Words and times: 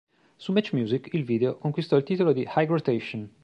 Su 0.37 0.51
Match 0.51 0.73
Music 0.73 1.11
il 1.13 1.23
video 1.23 1.59
conquistò 1.59 1.95
il 1.95 2.01
titolo 2.03 2.33
di 2.33 2.41
"High 2.41 2.65
Rotation". 2.69 3.31